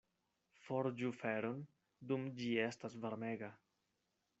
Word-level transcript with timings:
Forĝu 0.67 1.11
feron 1.19 1.61
dum 2.13 2.27
ĝi 2.41 2.51
estas 2.67 3.01
varmega. 3.05 3.57